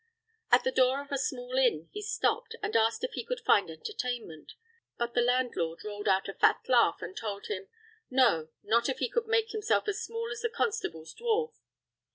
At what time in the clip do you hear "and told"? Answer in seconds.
7.03-7.45